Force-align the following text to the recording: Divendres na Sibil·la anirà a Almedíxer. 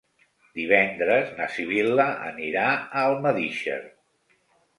Divendres 0.59 1.29
na 1.39 1.47
Sibil·la 1.57 2.07
anirà 2.31 2.65
a 2.71 3.05
Almedíxer. 3.11 3.79